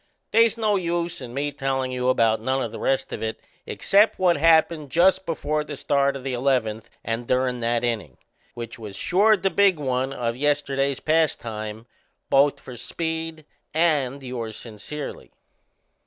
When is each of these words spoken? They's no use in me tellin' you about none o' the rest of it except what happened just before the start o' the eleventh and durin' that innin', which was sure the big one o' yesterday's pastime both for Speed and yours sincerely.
They's 0.31 0.57
no 0.57 0.77
use 0.77 1.21
in 1.21 1.31
me 1.31 1.51
tellin' 1.51 1.91
you 1.91 2.09
about 2.09 2.41
none 2.41 2.59
o' 2.63 2.67
the 2.67 2.79
rest 2.79 3.13
of 3.13 3.21
it 3.21 3.39
except 3.67 4.17
what 4.17 4.35
happened 4.35 4.89
just 4.89 5.27
before 5.27 5.63
the 5.63 5.77
start 5.77 6.15
o' 6.15 6.21
the 6.23 6.33
eleventh 6.33 6.89
and 7.03 7.27
durin' 7.27 7.59
that 7.59 7.83
innin', 7.83 8.17
which 8.55 8.79
was 8.79 8.95
sure 8.95 9.37
the 9.37 9.51
big 9.51 9.77
one 9.77 10.11
o' 10.11 10.29
yesterday's 10.31 10.99
pastime 10.99 11.85
both 12.31 12.59
for 12.59 12.75
Speed 12.75 13.45
and 13.75 14.23
yours 14.23 14.55
sincerely. 14.55 15.29